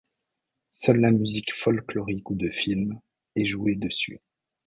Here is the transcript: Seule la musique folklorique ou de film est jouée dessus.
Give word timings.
Seule 0.71 0.99
la 0.99 1.11
musique 1.11 1.55
folklorique 1.55 2.31
ou 2.31 2.35
de 2.35 2.49
film 2.49 2.99
est 3.35 3.45
jouée 3.45 3.75
dessus. 3.75 4.19